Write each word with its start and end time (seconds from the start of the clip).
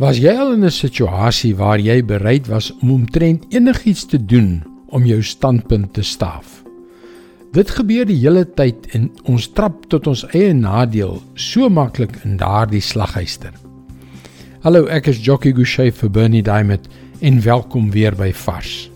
Was 0.00 0.16
jy 0.16 0.32
al 0.32 0.54
in 0.54 0.64
'n 0.64 0.70
situasie 0.70 1.54
waar 1.56 1.78
jy 1.78 2.04
bereid 2.04 2.46
was 2.48 2.72
om 2.80 2.90
omtrent 2.90 3.44
enigiets 3.52 4.06
te 4.06 4.24
doen 4.24 4.62
om 4.88 5.04
jou 5.04 5.22
standpunt 5.22 5.92
te 5.92 6.02
staaf? 6.02 6.62
Dit 7.52 7.70
gebeur 7.70 8.06
die 8.06 8.16
hele 8.16 8.44
tyd 8.44 8.86
en 8.94 9.10
ons 9.24 9.52
trap 9.52 9.84
tot 9.88 10.06
ons 10.06 10.24
eie 10.32 10.54
nadeel 10.54 11.22
so 11.34 11.68
maklik 11.68 12.16
in 12.24 12.36
daardie 12.36 12.80
slaghuister. 12.80 13.52
Hallo, 14.62 14.86
ek 14.86 15.06
is 15.06 15.20
Jockey 15.20 15.52
Gouchee 15.52 15.92
vir 15.92 16.10
Bernie 16.10 16.42
Diamond 16.42 16.88
en 17.20 17.42
welkom 17.42 17.90
weer 17.90 18.16
by 18.16 18.32
Vars. 18.32 18.90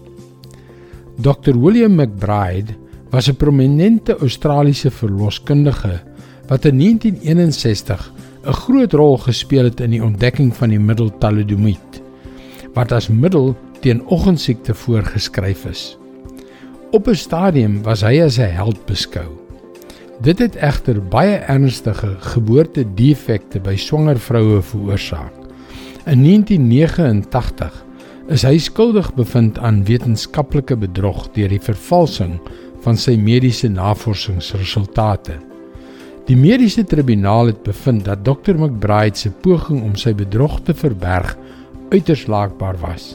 Dr 1.18 1.58
William 1.60 1.94
McBride 1.94 2.74
was 3.10 3.28
'n 3.28 3.36
prominente 3.36 4.16
Australiese 4.16 4.90
verloskundige 4.90 6.00
wat 6.48 6.64
in 6.64 6.76
1961 6.76 8.12
'n 8.46 8.52
groot 8.52 8.92
rol 8.92 9.16
gespeel 9.18 9.64
het 9.64 9.80
in 9.80 9.90
die 9.90 10.02
ontdekking 10.02 10.52
van 10.56 10.70
die 10.70 10.78
middel 10.78 11.10
thalidomide 11.18 12.02
wat 12.77 12.92
as 12.92 13.09
middel 13.09 13.56
teen 13.80 14.02
oggendsiekte 14.06 14.74
voorgeskryf 14.74 15.64
is. 15.64 15.96
Op 16.92 17.09
'n 17.09 17.14
stadium 17.14 17.82
was 17.82 18.01
hy 18.01 18.20
as 18.23 18.38
'n 18.38 18.54
held 18.54 18.87
beskou. 18.87 19.27
Dit 20.20 20.38
het 20.38 20.56
egter 20.56 21.02
baie 21.02 21.37
ernstige 21.37 22.16
geboortedefekte 22.18 23.60
by 23.60 23.77
swanger 23.77 24.18
vroue 24.18 24.62
veroorsaak. 24.62 25.32
In 26.06 26.23
1989 26.23 27.84
is 28.28 28.42
hy 28.42 28.59
skuldig 28.59 29.15
bevind 29.15 29.59
aan 29.59 29.84
wetenskaplike 29.84 30.76
bedrog 30.76 31.28
deur 31.32 31.48
die 31.48 31.60
vervalsing 31.60 32.40
van 32.80 32.96
sy 32.96 33.16
mediese 33.16 33.68
navorsingsresultate. 33.68 35.55
Die 36.27 36.35
mediese 36.35 36.83
tribunaal 36.83 37.53
het 37.53 37.61
bevind 37.62 38.03
dat 38.09 38.25
Dr 38.27 38.57
McBride 38.59 39.15
se 39.15 39.30
poging 39.30 39.85
om 39.87 39.93
sy 39.95 40.11
bedrog 40.11 40.57
te 40.66 40.75
verberg 40.75 41.37
uiters 41.93 42.25
laakbaar 42.27 42.75
was. 42.83 43.12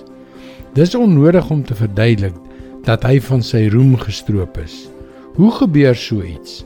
Dis 0.78 0.96
onnodig 0.96 1.50
om 1.52 1.60
te 1.68 1.76
verduidelik 1.76 2.38
dat 2.88 3.04
hy 3.04 3.18
van 3.26 3.44
sy 3.44 3.66
roem 3.74 3.98
gestroop 4.00 4.56
is. 4.64 4.86
Hoe 5.36 5.52
gebeur 5.58 5.96
so 5.96 6.24
iets? 6.24 6.62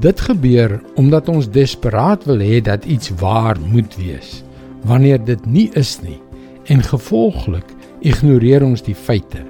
Dit 0.00 0.22
gebeur 0.24 0.78
omdat 0.96 1.28
ons 1.28 1.50
desperaat 1.52 2.24
wil 2.24 2.40
hê 2.40 2.62
dat 2.64 2.88
iets 2.88 3.12
waar 3.20 3.60
moet 3.60 3.96
wees 4.00 4.40
wanneer 4.88 5.20
dit 5.20 5.44
nie 5.44 5.68
is 5.76 5.98
nie 6.00 6.16
en 6.72 6.80
gevolglik 6.80 7.76
ignoreer 8.00 8.64
ons 8.64 8.80
die 8.80 8.96
feite. 8.96 9.44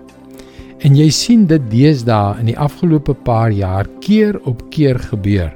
En 0.82 0.98
jy 0.98 1.06
sien 1.14 1.46
dit 1.46 1.70
deesdae 1.70 2.40
in 2.42 2.50
die 2.50 2.58
afgelope 2.58 3.14
paar 3.14 3.54
jaar 3.54 3.86
keer 4.02 4.40
op 4.42 4.66
keer 4.74 4.98
gebeur 4.98 5.54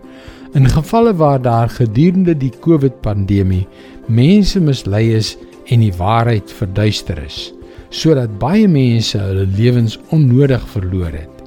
In 0.54 0.68
gevalle 0.70 1.10
waar 1.18 1.40
daar 1.42 1.68
gedurende 1.68 2.36
die 2.38 2.52
COVID-pandemie 2.62 3.64
mense 4.06 4.60
mislei 4.62 5.08
is 5.16 5.32
en 5.66 5.80
die 5.82 5.94
waarheid 5.98 6.52
verduister 6.54 7.18
is, 7.24 7.48
sodat 7.90 8.36
baie 8.38 8.68
mense 8.70 9.18
hulle 9.18 9.48
lewens 9.56 9.96
onnodig 10.14 10.62
verloor 10.70 11.10
het. 11.10 11.40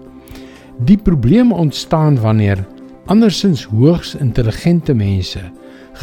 Die 0.90 0.98
probleem 1.00 1.54
ontstaan 1.56 2.18
wanneer 2.20 2.66
andersins 3.08 3.64
hoogs 3.72 4.12
intelligente 4.20 4.92
mense 4.94 5.46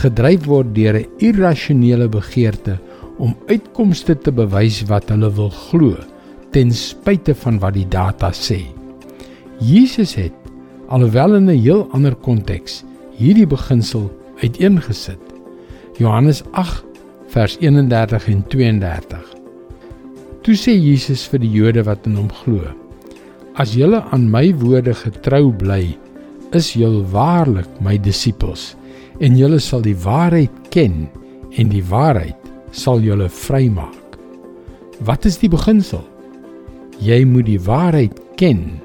gedryf 0.01 0.49
word 0.49 0.73
deur 0.73 0.97
'n 1.03 1.29
irrasionele 1.29 2.09
begeerte 2.09 2.79
om 3.19 3.37
uitkomste 3.53 4.17
te 4.17 4.33
bewys 4.33 4.81
wat 4.89 5.13
hulle 5.13 5.29
wil 5.29 5.51
glo 5.51 5.93
ten 6.57 6.73
spyte 6.73 7.35
van 7.35 7.61
wat 7.61 7.75
die 7.75 7.89
data 7.89 8.33
sê. 8.33 8.65
Jesus 9.61 10.15
het 10.15 10.33
alhoewel 10.89 11.35
in 11.35 11.51
'n 11.51 11.61
heel 11.61 11.89
ander 11.93 12.15
konteks 12.15 12.85
hierdie 13.19 13.47
beginsel 13.47 14.09
uiteengesit. 14.43 15.21
Johannes 15.99 16.43
8 16.53 16.85
vers 17.35 17.57
31 17.61 18.29
en 18.29 18.45
32. 18.51 19.35
Toe 20.45 20.57
sê 20.59 20.75
Jesus 20.77 21.25
vir 21.31 21.41
die 21.43 21.53
Jode 21.55 21.85
wat 21.87 22.07
in 22.09 22.19
hom 22.19 22.31
glo: 22.43 22.63
As 23.57 23.75
julle 23.79 24.03
aan 24.13 24.27
my 24.31 24.49
woorde 24.61 24.95
getrou 24.99 25.53
bly, 25.55 25.95
is 26.55 26.73
julle 26.75 27.05
waarlik 27.15 27.71
my 27.83 27.97
disippels 27.99 28.75
en 29.23 29.39
julle 29.39 29.61
sal 29.63 29.83
die 29.83 29.97
waarheid 30.05 30.55
ken 30.75 31.07
en 31.59 31.71
die 31.71 31.83
waarheid 31.87 32.39
sal 32.75 33.03
julle 33.03 33.29
vrymaak. 33.31 34.19
Wat 35.07 35.27
is 35.27 35.39
die 35.43 35.51
beginsel? 35.51 36.03
Jy 37.03 37.25
moet 37.27 37.47
die 37.47 37.61
waarheid 37.63 38.19
ken 38.39 38.81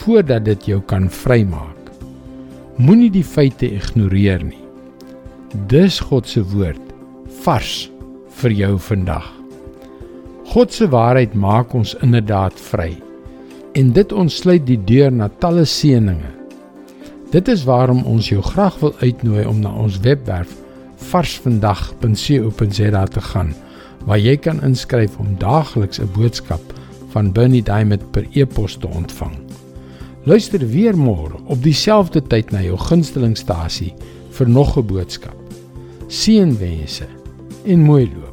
voordat 0.00 0.44
dit 0.48 0.72
jou 0.72 0.80
kan 0.88 1.08
vrymaak. 1.12 1.71
Moenie 2.82 3.12
die 3.14 3.22
feite 3.22 3.68
ignoreer 3.70 4.40
nie. 4.42 4.58
Dis 5.70 6.00
God 6.02 6.26
se 6.26 6.40
woord 6.50 6.80
vars 7.44 7.90
vir 8.40 8.54
jou 8.58 8.78
vandag. 8.88 9.28
God 10.50 10.72
se 10.74 10.88
waarheid 10.90 11.36
maak 11.38 11.74
ons 11.78 11.92
inderdaad 12.02 12.58
vry. 12.72 12.96
En 13.78 13.92
dit 13.94 14.12
ontsluit 14.12 14.64
die 14.66 14.80
deur 14.88 15.12
na 15.14 15.28
talle 15.44 15.64
seënings. 15.68 16.26
Dit 17.30 17.48
is 17.48 17.62
waarom 17.68 18.02
ons 18.08 18.28
jou 18.32 18.42
graag 18.44 18.80
wil 18.82 18.94
uitnooi 19.04 19.44
om 19.46 19.62
na 19.62 19.70
ons 19.84 20.00
webwerf 20.02 20.50
varsvandag.co.za 21.12 23.04
te 23.14 23.22
gaan 23.30 23.54
waar 24.08 24.18
jy 24.18 24.36
kan 24.42 24.58
inskryf 24.66 25.18
om 25.22 25.38
daagliks 25.38 26.00
'n 26.00 26.10
boodskap 26.18 26.62
van 27.14 27.32
Bernie 27.32 27.62
Diamond 27.62 28.10
per 28.10 28.26
e-pos 28.32 28.76
te 28.76 28.88
ontvang. 28.88 29.41
Luister 30.24 30.62
weer 30.70 30.94
môre 30.94 31.34
op 31.50 31.64
dieselfde 31.64 32.20
tyd 32.22 32.52
na 32.54 32.60
jou 32.62 32.76
gunstelingstasie 32.78 33.90
vir 34.36 34.48
nog 34.48 34.76
'n 34.78 34.86
boodskap. 34.86 35.34
Seënwense 36.06 37.08
en 37.66 37.80
mooi 37.80 38.06
loop. 38.06 38.31